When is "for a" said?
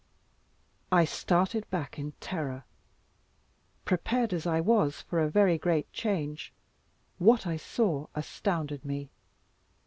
5.03-5.29